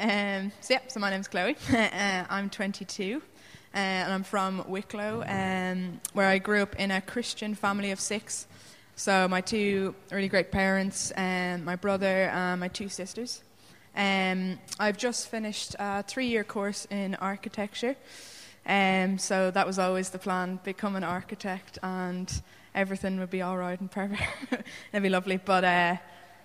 Um, 0.00 0.50
so 0.62 0.72
yeah, 0.72 0.80
so 0.88 0.98
my 0.98 1.10
name's 1.10 1.28
Chloe. 1.28 1.56
uh, 1.72 2.24
I'm 2.30 2.48
22, 2.48 3.20
uh, 3.20 3.76
and 3.76 4.10
I'm 4.10 4.22
from 4.22 4.64
Wicklow, 4.66 5.22
um, 5.26 6.00
where 6.14 6.26
I 6.26 6.38
grew 6.38 6.62
up 6.62 6.74
in 6.76 6.90
a 6.90 7.02
Christian 7.02 7.54
family 7.54 7.90
of 7.90 8.00
six. 8.00 8.46
So 8.96 9.28
my 9.28 9.42
two 9.42 9.94
really 10.10 10.28
great 10.28 10.50
parents, 10.50 11.10
and 11.10 11.66
my 11.66 11.76
brother, 11.76 12.30
and 12.30 12.60
my 12.60 12.68
two 12.68 12.88
sisters. 12.88 13.42
Um, 13.94 14.58
I've 14.78 14.96
just 14.96 15.28
finished 15.28 15.76
a 15.78 16.02
three-year 16.02 16.44
course 16.44 16.86
in 16.86 17.14
architecture. 17.16 17.94
Um, 18.64 19.18
so 19.18 19.50
that 19.50 19.66
was 19.66 19.78
always 19.78 20.08
the 20.08 20.18
plan: 20.18 20.60
become 20.64 20.96
an 20.96 21.04
architect, 21.04 21.76
and 21.82 22.42
everything 22.74 23.20
would 23.20 23.30
be 23.30 23.42
all 23.42 23.58
right 23.58 23.78
and 23.78 23.90
perfect. 23.90 24.22
It'd 24.92 25.02
be 25.02 25.10
lovely. 25.10 25.36
But 25.36 25.64
uh, 25.64 25.96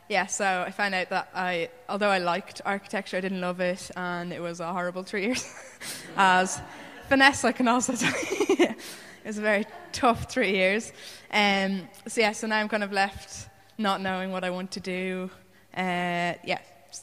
yeah, 0.08 0.28
so 0.28 0.64
I 0.66 0.72
found 0.72 0.94
out 0.94 1.10
that 1.10 1.30
I, 1.34 1.70
although 1.90 2.10
I 2.10 2.20
liked 2.20 2.62
architecture, 2.64 3.18
I 3.18 3.22
didn't 3.22 3.42
love 3.42 3.60
it, 3.60 3.90
and 3.96 4.32
it 4.32 4.40
was 4.40 4.60
a 4.60 4.72
horrible 4.72 5.04
three 5.04 5.26
years. 5.26 5.52
As 6.18 6.62
Vanessa 7.10 7.52
can 7.52 7.68
also 7.68 7.94
tell 7.96 8.12
you, 8.12 8.56
it 8.60 8.78
was 9.26 9.40
a 9.40 9.42
very 9.42 9.66
tough 9.92 10.32
three 10.32 10.52
years. 10.52 10.94
Um, 11.32 11.88
so 12.08 12.22
yeah, 12.22 12.34
so 12.34 12.46
now 12.46 12.60
I'm 12.60 12.70
kind 12.70 12.84
of 12.84 12.92
left 12.92 13.50
not 13.78 14.00
knowing 14.00 14.32
what 14.32 14.44
I 14.44 14.52
want 14.52 14.72
to 14.72 14.80
do. 14.80 15.30
Uh, 15.76 16.34
yeah, 16.44 16.60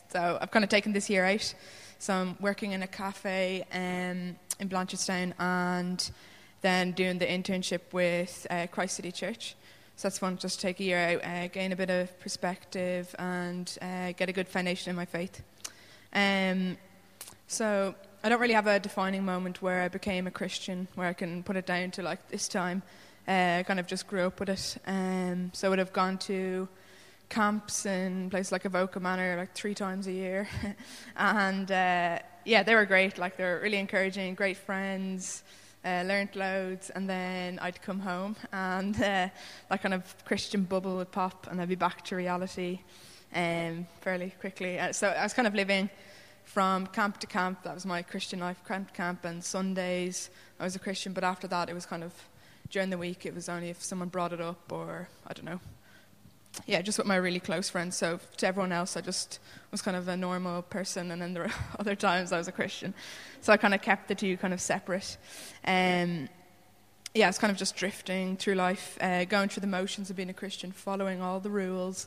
so 0.09 0.39
I've 0.41 0.51
kind 0.51 0.65
of 0.65 0.71
taken 0.71 0.93
this 0.93 1.11
year 1.11 1.25
out. 1.25 1.55
So 1.99 2.15
I'm 2.15 2.37
working 2.41 2.73
in 2.73 2.83
a 2.83 2.87
cafe 2.87 3.65
um, 3.73 4.37
in 4.59 4.69
Blanchardstown 4.69 5.35
and 5.39 6.11
then 6.61 6.93
doing 6.93 7.19
the 7.19 7.27
internship 7.27 7.81
with 7.93 8.47
uh, 8.51 8.67
Christ 8.71 8.97
City 8.97 9.13
Church. 9.13 9.57
So 9.97 10.09
that's 10.09 10.19
fun, 10.19 10.37
just 10.39 10.61
take 10.61 10.81
a 10.81 10.85
year 10.85 10.99
out, 10.99 11.25
uh, 11.25 11.49
gain 11.49 11.71
a 11.73 11.77
bit 11.77 11.91
of 11.91 12.19
perspective, 12.19 13.15
and 13.19 13.79
uh, 13.81 14.13
get 14.13 14.29
a 14.29 14.33
good 14.33 14.49
foundation 14.49 14.91
in 14.91 14.97
my 14.97 15.05
faith. 15.05 15.43
Um, 16.13 16.77
so 17.47 17.95
I 18.25 18.29
don't 18.29 18.41
really 18.41 18.55
have 18.55 18.67
a 18.67 18.81
defining 18.81 19.25
moment 19.25 19.63
where 19.63 19.83
I 19.83 19.89
became 19.89 20.27
a 20.27 20.31
Christian, 20.31 20.89
where 20.95 21.09
I 21.09 21.13
can 21.13 21.43
put 21.43 21.57
it 21.57 21.67
down 21.67 21.91
to 21.93 22.03
like 22.03 22.29
this 22.29 22.49
time. 22.49 22.83
Uh, 23.29 23.59
I 23.61 23.65
kind 23.67 23.79
of 23.79 23.87
just 23.87 24.07
grew 24.07 24.27
up 24.27 24.41
with 24.41 24.49
it. 24.49 24.77
Um, 24.87 25.51
so 25.53 25.69
I 25.69 25.71
would 25.71 25.79
have 25.79 25.93
gone 25.93 26.19
to 26.19 26.69
camps 27.29 27.87
in 27.87 28.29
places 28.31 28.53
like 28.53 28.65
Avoca 28.65 28.99
Manor 28.99 29.37
like 29.37 29.55
three 29.55 29.75
times 29.75 30.07
a 30.07 30.13
year, 30.13 30.49
and 31.17 31.71
uh, 31.71 32.19
yeah, 32.45 32.63
they 32.63 32.75
were 32.75 32.87
great. 32.87 33.19
Like 33.19 33.37
they 33.37 33.45
were 33.45 33.61
really 33.63 33.79
encouraging, 33.79 34.35
great 34.35 34.57
friends 34.57 35.45
uh, 35.85 36.05
learned 36.07 36.37
loads, 36.37 36.91
and 36.91 37.09
then 37.09 37.59
I'd 37.59 37.81
come 37.83 38.01
home, 38.01 38.37
and 38.53 38.95
uh, 38.97 39.29
that 39.69 39.83
kind 39.83 39.95
of 39.95 40.15
Christian 40.25 40.65
bubble 40.65 40.97
would 40.97 41.13
pop, 41.13 41.49
and 41.51 41.61
I'd 41.61 41.69
be 41.69 41.75
back 41.75 42.05
to 42.07 42.17
reality 42.17 42.81
um, 43.35 43.87
fairly 44.01 44.35
quickly. 44.41 44.79
Uh, 44.79 44.93
so 44.93 45.09
I 45.09 45.23
was 45.23 45.35
kind 45.35 45.49
of 45.49 45.55
living 45.55 45.91
from 46.45 46.87
camp 46.89 47.19
to 47.19 47.27
camp. 47.27 47.63
That 47.63 47.75
was 47.75 47.87
my 47.87 48.03
Christian 48.03 48.41
life, 48.41 48.63
camp 48.67 48.89
to 48.89 48.95
camp, 48.95 49.25
and 49.25 49.43
Sundays 49.43 50.31
I 50.63 50.65
was 50.65 50.77
a 50.77 50.79
Christian, 50.79 51.13
but 51.13 51.25
after 51.25 51.49
that 51.49 51.69
it 51.69 51.75
was 51.75 51.87
kind 51.87 52.05
of 52.05 52.15
during 52.71 52.89
the 52.89 52.97
week. 52.97 53.27
It 53.27 53.35
was 53.35 53.49
only 53.49 53.71
if 53.71 53.83
someone 53.83 54.09
brought 54.09 54.33
it 54.33 54.41
up, 54.41 54.71
or 54.71 55.09
I 55.27 55.33
don't 55.33 55.45
know, 55.45 55.59
yeah, 56.67 56.83
just 56.83 56.99
with 56.99 57.07
my 57.07 57.17
really 57.17 57.41
close 57.41 57.69
friends. 57.69 57.97
So 57.97 58.21
to 58.39 58.47
everyone 58.47 58.73
else, 58.73 58.97
I 58.97 59.01
just 59.01 59.39
was 59.71 59.83
kind 59.83 59.97
of 59.97 60.09
a 60.09 60.17
normal 60.17 60.63
person, 60.63 61.11
and 61.11 61.21
then 61.21 61.35
there 61.35 61.45
were 61.45 61.53
other 61.79 61.95
times 61.95 62.33
I 62.33 62.39
was 62.39 62.49
a 62.49 62.53
Christian. 62.53 62.95
So 63.41 63.53
I 63.53 63.57
kind 63.57 63.75
of 63.75 63.83
kept 63.83 64.09
the 64.09 64.15
two 64.15 64.37
kind 64.37 64.53
of 64.53 64.61
separate. 64.61 65.17
Um, 65.65 66.29
yeah, 67.15 67.29
it's 67.29 67.39
kind 67.39 67.51
of 67.51 67.57
just 67.57 67.77
drifting 67.77 68.37
through 68.37 68.55
life, 68.55 68.97
uh, 69.01 69.25
going 69.25 69.49
through 69.49 69.63
the 69.63 69.67
motions 69.67 70.11
of 70.11 70.17
being 70.17 70.31
a 70.31 70.35
Christian, 70.35 70.73
following 70.73 71.21
all 71.21 71.41
the 71.41 71.51
rules, 71.51 72.07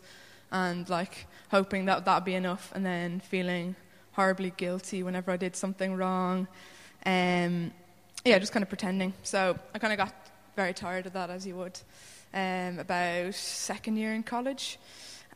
and 0.52 0.88
like 0.90 1.28
hoping 1.50 1.86
that 1.86 2.06
that'd 2.06 2.26
be 2.26 2.36
enough, 2.36 2.72
and 2.76 2.86
then 2.86 3.20
feeling 3.20 3.76
horribly 4.14 4.54
guilty 4.58 5.04
whenever 5.04 5.32
I 5.32 5.38
did 5.38 5.56
something 5.56 5.96
wrong. 5.96 6.48
Um, 7.06 7.72
yeah, 8.24 8.40
just 8.40 8.52
kind 8.52 8.64
of 8.64 8.70
pretending. 8.70 9.14
So 9.24 9.60
I 9.74 9.80
kind 9.80 9.94
of 9.94 9.98
got 9.98 10.14
very 10.56 10.74
tired 10.74 11.06
of 11.06 11.14
that, 11.14 11.30
as 11.30 11.46
you 11.46 11.56
would 11.56 11.80
um, 12.36 12.80
about 12.80 13.34
second 13.34 13.98
year 13.98 14.14
in 14.14 14.24
college. 14.24 14.78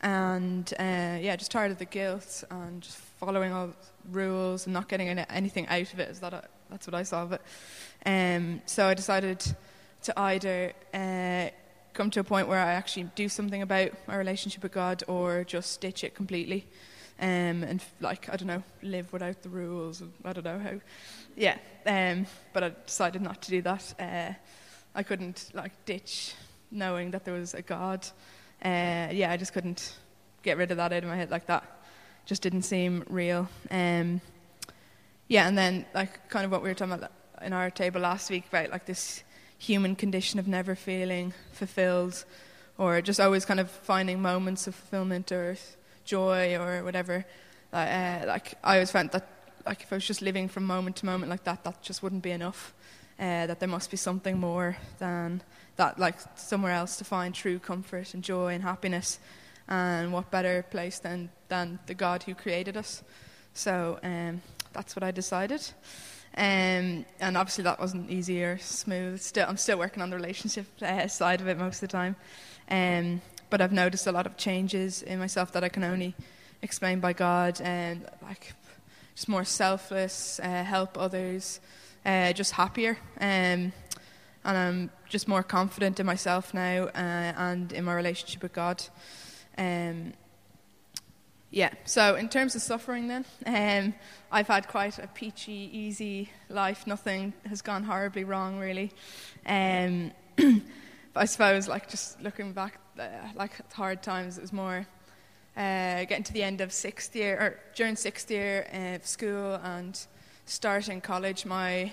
And 0.02 0.72
uh, 0.78 1.18
yeah, 1.20 1.36
just 1.36 1.50
tired 1.50 1.72
of 1.72 1.78
the 1.78 1.84
guilt 1.84 2.44
and 2.50 2.82
just 2.82 2.96
following 2.96 3.52
all 3.52 3.70
rules 4.10 4.66
and 4.66 4.72
not 4.72 4.88
getting 4.88 5.08
any, 5.08 5.24
anything 5.28 5.66
out 5.68 5.92
of 5.92 5.98
it. 5.98 6.08
Is 6.08 6.20
that 6.20 6.32
a, 6.32 6.44
that's 6.70 6.86
what 6.86 6.94
I 6.94 7.02
saw 7.02 7.24
of 7.24 7.32
it. 7.32 7.42
Um, 8.06 8.62
so 8.66 8.86
I 8.86 8.94
decided 8.94 9.44
to 10.02 10.18
either 10.18 10.72
uh, 10.94 11.50
come 11.92 12.10
to 12.10 12.20
a 12.20 12.24
point 12.24 12.48
where 12.48 12.58
I 12.58 12.72
actually 12.72 13.10
do 13.14 13.28
something 13.28 13.60
about 13.60 13.90
my 14.06 14.16
relationship 14.16 14.62
with 14.62 14.72
God, 14.72 15.02
or 15.06 15.44
just 15.44 15.80
ditch 15.80 16.04
it 16.04 16.14
completely, 16.14 16.66
um, 17.20 17.62
and 17.62 17.84
like 18.00 18.30
I 18.30 18.36
don't 18.36 18.48
know, 18.48 18.62
live 18.82 19.12
without 19.12 19.42
the 19.42 19.50
rules. 19.50 20.02
I 20.24 20.32
don't 20.32 20.44
know 20.44 20.58
how. 20.58 20.80
Yeah, 21.36 21.58
um, 21.84 22.26
but 22.54 22.64
I 22.64 22.72
decided 22.86 23.20
not 23.20 23.42
to 23.42 23.50
do 23.50 23.62
that. 23.62 23.94
Uh, 23.98 24.32
I 24.94 25.02
couldn't 25.02 25.50
like 25.52 25.72
ditch 25.84 26.34
knowing 26.70 27.10
that 27.12 27.24
there 27.24 27.34
was 27.34 27.54
a 27.54 27.62
God. 27.62 28.06
Uh, 28.64 29.08
yeah, 29.12 29.30
I 29.30 29.36
just 29.36 29.52
couldn't 29.52 29.96
get 30.42 30.56
rid 30.56 30.70
of 30.70 30.76
that 30.76 30.92
out 30.92 31.02
of 31.02 31.08
my 31.08 31.16
head 31.16 31.30
like 31.30 31.46
that. 31.46 31.64
Just 32.26 32.42
didn't 32.42 32.62
seem 32.62 33.04
real. 33.08 33.48
Um, 33.70 34.20
yeah, 35.28 35.46
and 35.48 35.56
then 35.56 35.86
like 35.94 36.28
kind 36.28 36.44
of 36.44 36.50
what 36.50 36.62
we 36.62 36.68
were 36.68 36.74
talking 36.74 36.94
about 36.94 37.12
in 37.42 37.52
our 37.52 37.70
table 37.70 38.00
last 38.00 38.30
week 38.30 38.44
about 38.48 38.70
like 38.70 38.84
this 38.84 39.22
human 39.58 39.94
condition 39.94 40.38
of 40.38 40.48
never 40.48 40.74
feeling 40.74 41.32
fulfilled, 41.52 42.24
or 42.78 43.00
just 43.00 43.20
always 43.20 43.44
kind 43.44 43.60
of 43.60 43.70
finding 43.70 44.20
moments 44.20 44.66
of 44.66 44.74
fulfillment 44.74 45.30
or 45.32 45.56
joy 46.04 46.56
or 46.56 46.82
whatever. 46.84 47.24
Uh, 47.72 48.22
like 48.26 48.54
I 48.64 48.74
always 48.74 48.90
found 48.90 49.10
that 49.12 49.28
like 49.66 49.82
if 49.82 49.92
I 49.92 49.96
was 49.96 50.06
just 50.06 50.22
living 50.22 50.48
from 50.48 50.64
moment 50.64 50.96
to 50.96 51.06
moment 51.06 51.30
like 51.30 51.44
that, 51.44 51.64
that 51.64 51.82
just 51.82 52.02
wouldn't 52.02 52.22
be 52.22 52.30
enough. 52.30 52.74
Uh, 53.20 53.46
that 53.46 53.60
there 53.60 53.68
must 53.68 53.90
be 53.90 53.98
something 53.98 54.38
more 54.38 54.78
than 54.98 55.42
that 55.76 55.98
like 55.98 56.16
somewhere 56.36 56.72
else 56.72 56.96
to 56.96 57.04
find 57.04 57.34
true 57.34 57.58
comfort 57.58 58.14
and 58.14 58.24
joy 58.24 58.54
and 58.54 58.62
happiness. 58.62 59.18
And 59.68 60.10
what 60.10 60.30
better 60.30 60.62
place 60.62 60.98
than, 60.98 61.28
than 61.48 61.78
the 61.86 61.92
God 61.92 62.22
who 62.22 62.34
created 62.34 62.78
us? 62.78 63.02
So 63.52 63.98
um, 64.02 64.40
that's 64.72 64.96
what 64.96 65.02
I 65.02 65.10
decided. 65.10 65.70
Um, 66.34 67.04
and 67.20 67.36
obviously 67.36 67.64
that 67.64 67.78
wasn't 67.78 68.10
easy 68.10 68.42
or 68.42 68.56
smooth. 68.58 69.20
Still, 69.20 69.46
I'm 69.48 69.58
still 69.58 69.78
working 69.78 70.02
on 70.02 70.10
the 70.10 70.16
relationship 70.16 70.66
uh, 70.80 71.06
side 71.08 71.42
of 71.42 71.48
it 71.48 71.58
most 71.58 71.82
of 71.82 71.88
the 71.88 71.92
time. 71.92 72.16
Um, 72.70 73.20
but 73.50 73.60
I've 73.60 73.72
noticed 73.72 74.06
a 74.06 74.12
lot 74.12 74.26
of 74.26 74.36
changes 74.36 75.02
in 75.02 75.18
myself 75.18 75.52
that 75.52 75.64
I 75.64 75.68
can 75.68 75.84
only 75.84 76.14
explain 76.62 77.00
by 77.00 77.12
God, 77.12 77.60
and 77.60 78.06
like 78.22 78.54
just 79.14 79.28
more 79.28 79.44
selfless, 79.44 80.40
uh, 80.40 80.62
help 80.62 80.96
others, 80.96 81.60
uh, 82.04 82.32
just 82.32 82.52
happier. 82.52 82.98
Um, 83.20 83.72
and 84.44 84.56
I'm 84.56 84.90
just 85.08 85.28
more 85.28 85.42
confident 85.42 86.00
in 86.00 86.06
myself 86.06 86.54
now 86.54 86.84
uh, 86.84 87.32
and 87.36 87.72
in 87.72 87.84
my 87.84 87.94
relationship 87.94 88.42
with 88.42 88.52
God. 88.52 88.82
Um, 89.58 90.14
yeah, 91.50 91.70
so 91.84 92.14
in 92.14 92.28
terms 92.28 92.54
of 92.54 92.62
suffering, 92.62 93.08
then, 93.08 93.24
um, 93.44 93.94
I've 94.30 94.46
had 94.46 94.68
quite 94.68 94.98
a 95.00 95.08
peachy, 95.08 95.68
easy 95.72 96.30
life. 96.48 96.86
Nothing 96.86 97.32
has 97.48 97.60
gone 97.60 97.82
horribly 97.82 98.22
wrong, 98.22 98.58
really. 98.58 98.92
Um, 99.44 100.12
I 101.16 101.24
suppose, 101.24 101.66
like, 101.66 101.90
just 101.90 102.22
looking 102.22 102.52
back, 102.52 102.78
uh, 102.98 103.08
like, 103.34 103.68
hard 103.72 104.00
times, 104.00 104.38
it 104.38 104.42
was 104.42 104.52
more 104.52 104.86
uh, 105.56 106.04
getting 106.04 106.22
to 106.22 106.32
the 106.32 106.44
end 106.44 106.60
of 106.60 106.72
sixth 106.72 107.16
year, 107.16 107.36
or 107.36 107.60
during 107.74 107.96
sixth 107.96 108.30
year 108.30 108.68
of 108.94 109.04
school 109.04 109.54
and 109.64 110.06
starting 110.50 111.00
college. 111.00 111.46
My 111.46 111.92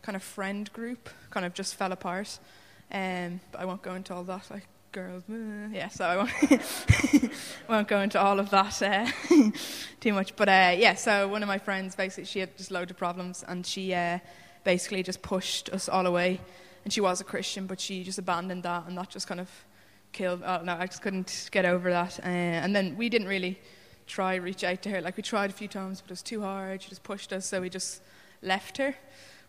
kind 0.00 0.16
of 0.16 0.22
friend 0.22 0.72
group 0.72 1.10
kind 1.30 1.44
of 1.44 1.52
just 1.52 1.74
fell 1.74 1.92
apart. 1.92 2.38
Um, 2.90 3.40
but 3.52 3.60
I 3.60 3.64
won't 3.66 3.82
go 3.82 3.94
into 3.94 4.14
all 4.14 4.24
that. 4.24 4.50
Like 4.50 4.66
girls, 4.92 5.24
yeah. 5.28 5.88
So 5.88 6.04
I 6.06 6.16
won't, 6.16 7.32
won't 7.68 7.88
go 7.88 8.00
into 8.00 8.18
all 8.18 8.40
of 8.40 8.48
that 8.50 8.82
uh, 8.82 9.06
too 10.00 10.14
much. 10.14 10.34
But 10.36 10.48
uh, 10.48 10.74
yeah, 10.76 10.94
so 10.94 11.28
one 11.28 11.42
of 11.42 11.48
my 11.48 11.58
friends 11.58 11.94
basically 11.94 12.24
she 12.24 12.40
had 12.40 12.56
just 12.56 12.70
loads 12.70 12.90
of 12.90 12.96
problems, 12.96 13.44
and 13.46 13.66
she 13.66 13.92
uh, 13.92 14.18
basically 14.64 15.02
just 15.02 15.20
pushed 15.20 15.68
us 15.70 15.88
all 15.88 16.06
away. 16.06 16.40
And 16.84 16.92
she 16.92 17.02
was 17.02 17.20
a 17.20 17.24
Christian, 17.24 17.66
but 17.66 17.78
she 17.78 18.02
just 18.04 18.18
abandoned 18.18 18.62
that, 18.62 18.86
and 18.86 18.96
that 18.96 19.10
just 19.10 19.26
kind 19.26 19.40
of 19.40 19.50
killed. 20.12 20.42
Oh, 20.46 20.62
no, 20.62 20.76
I 20.78 20.86
just 20.86 21.02
couldn't 21.02 21.50
get 21.52 21.66
over 21.66 21.90
that. 21.90 22.20
Uh, 22.20 22.26
and 22.64 22.74
then 22.74 22.96
we 22.96 23.10
didn't 23.10 23.28
really 23.28 23.60
try 24.08 24.34
reach 24.34 24.64
out 24.64 24.82
to 24.82 24.90
her. 24.90 25.00
Like 25.00 25.16
we 25.16 25.22
tried 25.22 25.50
a 25.50 25.52
few 25.52 25.68
times, 25.68 26.00
but 26.00 26.10
it 26.10 26.12
was 26.12 26.22
too 26.22 26.40
hard. 26.40 26.82
She 26.82 26.88
just 26.88 27.02
pushed 27.04 27.32
us, 27.32 27.46
so 27.46 27.60
we 27.60 27.70
just 27.70 28.02
left 28.42 28.78
her 28.78 28.94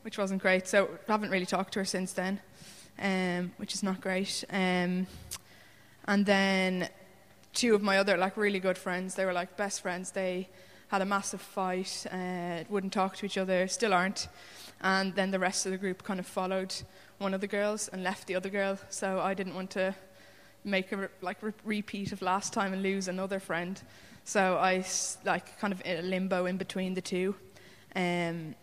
which 0.02 0.18
wasn't 0.18 0.42
great. 0.42 0.68
So 0.68 0.90
haven't 1.08 1.30
really 1.30 1.46
talked 1.46 1.74
to 1.74 1.80
her 1.80 1.86
since 1.86 2.14
then, 2.14 2.40
um, 3.00 3.52
which 3.58 3.74
is 3.74 3.84
not 3.84 4.02
great. 4.02 4.44
Um, 4.50 5.08
and 6.06 6.26
then 6.26 6.90
two 7.54 7.76
of 7.76 7.82
my 7.82 7.98
other 7.98 8.18
like 8.18 8.38
really 8.38 8.60
good 8.60 8.78
friends, 8.78 9.16
they 9.16 9.26
were 9.26 9.34
like 9.34 9.58
best 9.58 9.82
friends. 9.82 10.12
They 10.12 10.50
had 10.88 11.02
a 11.02 11.06
massive 11.06 11.42
fight, 11.42 12.06
uh, 12.12 12.64
wouldn't 12.70 12.94
talk 12.94 13.18
to 13.18 13.26
each 13.26 13.38
other, 13.38 13.68
still 13.68 13.94
aren't. 13.94 14.28
And 14.82 15.14
then 15.16 15.32
the 15.32 15.40
rest 15.40 15.66
of 15.66 15.72
the 15.72 15.78
group 15.78 16.04
kind 16.04 16.20
of 16.20 16.26
followed 16.26 16.74
one 17.18 17.34
of 17.34 17.42
the 17.42 17.48
girls 17.48 17.90
and 17.90 18.02
left 18.02 18.28
the 18.28 18.36
other 18.36 18.50
girl. 18.50 18.80
So 18.90 19.20
I 19.20 19.34
didn't 19.34 19.54
want 19.54 19.72
to 19.72 19.94
make 20.64 20.92
a 20.92 21.10
like 21.22 21.42
re- 21.42 21.54
repeat 21.64 22.12
of 22.12 22.22
last 22.22 22.54
time 22.54 22.74
and 22.74 22.84
lose 22.84 23.08
another 23.08 23.40
friend. 23.40 23.82
So 24.24 24.58
I 24.58 24.86
like 25.26 25.60
kind 25.60 25.74
of 25.74 25.82
in 25.86 25.98
a 25.98 26.02
limbo 26.02 26.46
in 26.46 26.58
between 26.58 26.94
the 26.94 27.02
two. 27.02 27.36
Um, 27.96 28.56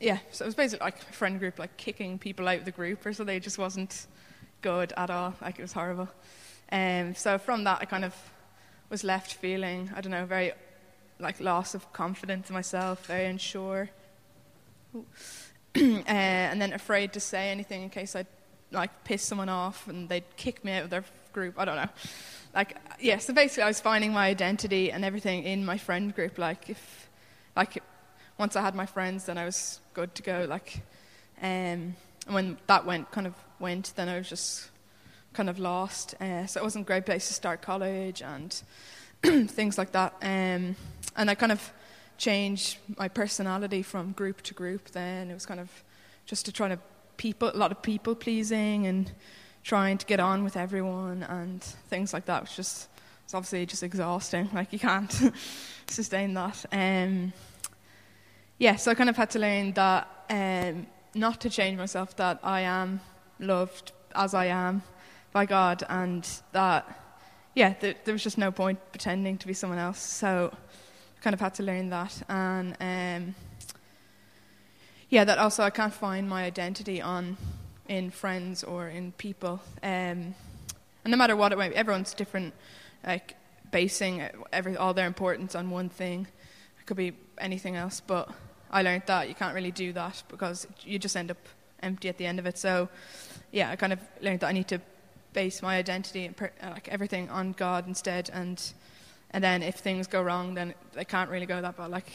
yeah, 0.00 0.18
so 0.32 0.44
it 0.44 0.46
was 0.46 0.54
basically 0.54 0.84
like 0.84 1.00
a 1.00 1.12
friend 1.12 1.38
group, 1.38 1.58
like 1.58 1.76
kicking 1.76 2.18
people 2.18 2.48
out 2.48 2.58
of 2.58 2.64
the 2.64 2.72
group, 2.72 3.06
or 3.06 3.12
so 3.12 3.24
they 3.24 3.38
just 3.40 3.58
wasn't 3.58 4.06
good 4.60 4.92
at 4.96 5.10
all. 5.10 5.34
Like 5.40 5.58
it 5.58 5.62
was 5.62 5.72
horrible. 5.72 6.08
Um, 6.72 7.14
so 7.14 7.38
from 7.38 7.64
that, 7.64 7.78
I 7.80 7.84
kind 7.84 8.04
of 8.04 8.14
was 8.90 9.04
left 9.04 9.34
feeling, 9.34 9.90
I 9.94 10.00
don't 10.00 10.10
know, 10.10 10.24
very 10.24 10.52
like 11.20 11.40
loss 11.40 11.74
of 11.74 11.92
confidence 11.92 12.48
in 12.50 12.54
myself, 12.54 13.06
very 13.06 13.26
unsure, 13.26 13.90
uh, 14.94 15.00
and 15.76 16.60
then 16.60 16.72
afraid 16.72 17.12
to 17.12 17.20
say 17.20 17.50
anything 17.50 17.82
in 17.82 17.90
case 17.90 18.16
I'd 18.16 18.26
like 18.70 19.04
piss 19.04 19.22
someone 19.22 19.48
off 19.48 19.86
and 19.88 20.08
they'd 20.08 20.36
kick 20.36 20.64
me 20.64 20.72
out 20.72 20.84
of 20.84 20.90
their 20.90 21.04
group. 21.34 21.58
I 21.58 21.66
don't 21.66 21.76
know. 21.76 21.90
Like 22.54 22.78
yeah, 23.00 23.18
so 23.18 23.34
basically, 23.34 23.64
I 23.64 23.66
was 23.66 23.80
finding 23.80 24.12
my 24.12 24.26
identity 24.26 24.90
and 24.90 25.04
everything 25.04 25.42
in 25.44 25.66
my 25.66 25.76
friend 25.76 26.14
group. 26.14 26.38
Like 26.38 26.70
if 26.70 27.10
like 27.54 27.82
once 28.38 28.56
I 28.56 28.62
had 28.62 28.74
my 28.74 28.86
friends, 28.86 29.26
then 29.26 29.36
I 29.36 29.44
was 29.44 29.80
good 29.92 30.14
to 30.14 30.22
go. 30.22 30.46
Like 30.48 30.80
um, 31.42 31.96
and 32.26 32.34
when 32.34 32.56
that 32.68 32.86
went 32.86 33.10
kind 33.10 33.26
of 33.26 33.34
went, 33.58 33.92
then 33.96 34.08
I 34.08 34.16
was 34.16 34.28
just 34.28 34.70
kind 35.34 35.50
of 35.50 35.58
lost. 35.58 36.14
Uh, 36.20 36.46
so 36.46 36.60
it 36.60 36.64
wasn't 36.64 36.84
a 36.84 36.86
great 36.86 37.04
place 37.04 37.28
to 37.28 37.34
start 37.34 37.60
college 37.60 38.22
and 38.22 38.62
things 39.50 39.76
like 39.76 39.92
that. 39.92 40.14
Um, 40.22 40.76
and 41.16 41.30
I 41.30 41.34
kind 41.34 41.52
of 41.52 41.72
changed 42.16 42.78
my 42.96 43.08
personality 43.08 43.82
from 43.82 44.12
group 44.12 44.42
to 44.42 44.54
group. 44.54 44.90
Then 44.92 45.30
it 45.30 45.34
was 45.34 45.44
kind 45.44 45.60
of 45.60 45.70
just 46.24 46.46
to 46.46 46.52
try 46.52 46.68
to 46.68 46.78
people, 47.16 47.50
a 47.52 47.56
lot 47.56 47.72
of 47.72 47.82
people 47.82 48.14
pleasing 48.14 48.86
and 48.86 49.12
trying 49.64 49.96
to 49.96 50.06
get 50.06 50.20
on 50.20 50.44
with 50.44 50.56
everyone 50.56 51.22
and 51.22 51.62
things 51.62 52.12
like 52.12 52.26
that. 52.26 52.42
Was 52.42 52.54
just 52.54 52.88
it's 53.24 53.34
obviously 53.34 53.66
just 53.66 53.82
exhausting. 53.82 54.48
Like 54.54 54.72
you 54.72 54.78
can't 54.78 55.32
sustain 55.86 56.34
that. 56.34 56.64
Um, 56.70 57.32
yeah, 58.58 58.76
so 58.76 58.90
I 58.90 58.94
kind 58.94 59.10
of 59.10 59.16
had 59.16 59.30
to 59.30 59.38
learn 59.38 59.72
that 59.72 60.06
um, 60.30 60.86
not 61.14 61.40
to 61.40 61.50
change 61.50 61.78
myself. 61.78 62.14
That 62.16 62.38
I 62.42 62.60
am 62.60 63.00
loved 63.40 63.92
as 64.14 64.34
I 64.34 64.46
am 64.46 64.82
by 65.32 65.46
God, 65.46 65.82
and 65.88 66.28
that 66.52 67.00
yeah, 67.54 67.74
there, 67.80 67.94
there 68.04 68.12
was 68.12 68.22
just 68.22 68.38
no 68.38 68.52
point 68.52 68.78
pretending 68.92 69.38
to 69.38 69.46
be 69.46 69.54
someone 69.54 69.78
else. 69.78 69.98
So 69.98 70.52
I 70.52 71.20
kind 71.22 71.34
of 71.34 71.40
had 71.40 71.54
to 71.54 71.62
learn 71.62 71.88
that, 71.90 72.22
and 72.28 72.76
um, 72.80 73.34
yeah, 75.08 75.24
that 75.24 75.38
also 75.38 75.64
I 75.64 75.70
can't 75.70 75.94
find 75.94 76.28
my 76.28 76.44
identity 76.44 77.00
on 77.00 77.36
in 77.88 78.10
friends 78.10 78.64
or 78.64 78.88
in 78.88 79.12
people, 79.12 79.60
um, 79.82 80.34
and 81.04 81.10
no 81.10 81.16
matter 81.16 81.36
what 81.36 81.52
it 81.52 81.58
might 81.58 81.70
be, 81.70 81.76
everyone's 81.76 82.14
different. 82.14 82.54
Like 83.06 83.36
basing 83.70 84.22
every 84.52 84.76
all 84.76 84.94
their 84.94 85.06
importance 85.06 85.54
on 85.54 85.70
one 85.70 85.88
thing, 85.88 86.26
it 86.80 86.86
could 86.86 86.96
be 86.96 87.12
anything 87.38 87.76
else, 87.76 88.00
but 88.00 88.30
I 88.70 88.82
learned 88.82 89.02
that 89.06 89.28
you 89.28 89.34
can't 89.34 89.54
really 89.54 89.70
do 89.70 89.92
that 89.92 90.22
because 90.28 90.66
you 90.82 90.98
just 90.98 91.16
end 91.16 91.30
up 91.30 91.38
empty 91.82 92.08
at 92.08 92.18
the 92.18 92.26
end 92.26 92.38
of 92.38 92.46
it. 92.46 92.56
So, 92.58 92.88
yeah, 93.52 93.70
I 93.70 93.76
kind 93.76 93.92
of 93.92 94.00
learned 94.20 94.40
that 94.40 94.48
I 94.48 94.52
need 94.52 94.68
to 94.68 94.80
base 95.32 95.60
my 95.62 95.76
identity 95.76 96.24
and 96.24 96.36
per, 96.36 96.50
like 96.62 96.88
everything 96.88 97.28
on 97.28 97.52
God 97.52 97.86
instead. 97.86 98.30
And 98.32 98.62
and 99.30 99.42
then 99.42 99.62
if 99.62 99.76
things 99.76 100.06
go 100.06 100.22
wrong, 100.22 100.54
then 100.54 100.74
they 100.92 101.04
can't 101.04 101.30
really 101.30 101.46
go 101.46 101.60
that 101.60 101.76
bad. 101.76 101.90
Like 101.90 102.10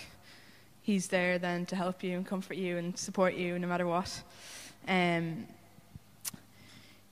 He's 0.82 1.08
there 1.08 1.38
then 1.38 1.68
to 1.68 1.76
help 1.76 2.04
you 2.04 2.18
and 2.18 2.26
comfort 2.26 2.58
you 2.58 2.78
and 2.78 2.98
support 2.98 3.36
you 3.36 3.60
no 3.60 3.68
matter 3.68 3.86
what. 3.86 4.24
Um, 4.88 5.46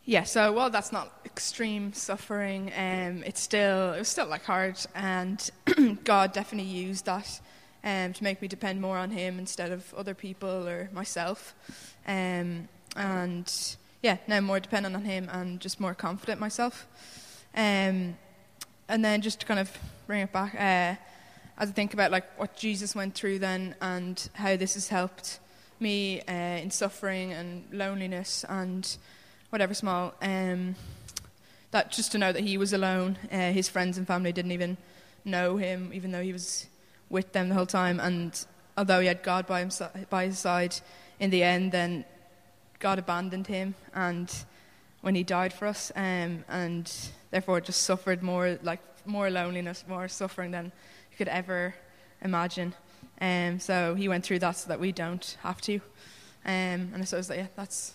yeah, 0.07 0.23
so 0.23 0.51
while 0.51 0.71
that's 0.71 0.91
not 0.91 1.11
extreme 1.25 1.93
suffering, 1.93 2.71
um, 2.75 3.23
it's 3.23 3.41
still 3.41 3.93
it 3.93 3.99
was 3.99 4.07
still 4.07 4.25
like 4.25 4.45
hard, 4.45 4.79
and 4.95 5.51
God 6.03 6.33
definitely 6.33 6.71
used 6.71 7.05
that 7.05 7.39
um, 7.83 8.13
to 8.13 8.23
make 8.23 8.41
me 8.41 8.47
depend 8.47 8.81
more 8.81 8.97
on 8.97 9.11
Him 9.11 9.37
instead 9.37 9.71
of 9.71 9.93
other 9.93 10.15
people 10.15 10.67
or 10.67 10.89
myself. 10.91 11.53
Um, 12.07 12.69
and 12.95 13.77
yeah, 14.01 14.17
now 14.27 14.39
more 14.39 14.59
dependent 14.59 14.95
on 14.95 15.03
him 15.03 15.29
and 15.31 15.59
just 15.59 15.79
more 15.79 15.93
confident 15.93 16.39
myself. 16.39 16.87
Um, 17.55 18.17
and 18.87 19.03
then 19.03 19.21
just 19.21 19.41
to 19.41 19.45
kind 19.45 19.59
of 19.59 19.75
bring 20.05 20.21
it 20.21 20.31
back, 20.31 20.55
uh, 20.55 20.95
as 21.59 21.69
I 21.69 21.71
think 21.71 21.93
about 21.93 22.11
like 22.11 22.39
what 22.39 22.55
Jesus 22.55 22.95
went 22.95 23.15
through 23.15 23.39
then 23.39 23.75
and 23.81 24.29
how 24.33 24.55
this 24.55 24.75
has 24.75 24.87
helped 24.87 25.39
me 25.79 26.21
uh, 26.21 26.31
in 26.31 26.71
suffering 26.71 27.33
and 27.33 27.65
loneliness 27.71 28.45
and 28.47 28.97
whatever 29.49 29.73
small, 29.73 30.13
um, 30.21 30.75
that 31.71 31.91
just 31.91 32.11
to 32.11 32.17
know 32.17 32.31
that 32.31 32.43
he 32.43 32.57
was 32.57 32.73
alone, 32.73 33.17
uh, 33.31 33.51
his 33.51 33.69
friends 33.69 33.97
and 33.97 34.07
family 34.07 34.31
didn't 34.31 34.51
even 34.51 34.77
know 35.25 35.57
him, 35.57 35.91
even 35.93 36.11
though 36.11 36.21
he 36.21 36.33
was 36.33 36.67
with 37.09 37.33
them 37.33 37.49
the 37.49 37.55
whole 37.55 37.65
time. 37.65 37.99
And 37.99 38.45
although 38.77 38.99
he 38.99 39.07
had 39.07 39.23
God 39.23 39.47
by, 39.47 39.61
him, 39.61 39.71
by 40.09 40.25
his 40.25 40.39
side, 40.39 40.75
in 41.19 41.29
the 41.29 41.43
end, 41.43 41.71
then 41.71 42.05
God 42.79 42.99
abandoned 42.99 43.47
him 43.47 43.75
and 43.93 44.31
when 45.01 45.15
he 45.15 45.23
died 45.23 45.53
for 45.53 45.67
us, 45.67 45.91
um, 45.95 46.43
and 46.49 46.91
therefore 47.31 47.61
just 47.61 47.83
suffered 47.83 48.21
more 48.23 48.57
like 48.63 48.81
more 49.05 49.29
loneliness, 49.29 49.85
more 49.87 50.07
suffering 50.07 50.51
than 50.51 50.65
you 50.65 51.17
could 51.17 51.27
ever 51.27 51.73
imagine. 52.21 52.73
Um, 53.21 53.59
so 53.59 53.95
he 53.95 54.07
went 54.07 54.25
through 54.25 54.39
that 54.39 54.57
so 54.57 54.67
that 54.69 54.79
we 54.79 54.91
don't 54.91 55.37
have 55.43 55.61
to. 55.61 55.75
Um, 56.45 56.91
and 56.93 56.97
I 57.01 57.33
yeah, 57.35 57.47
that's 57.55 57.93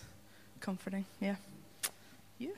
comforting. 0.63 1.05
Yeah, 1.19 1.35
yeah. 2.39 2.49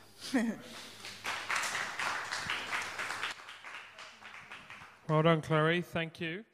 well 5.10 5.24
done, 5.24 5.42
Chloe. 5.42 5.82
Thank 5.82 6.22
you. 6.22 6.46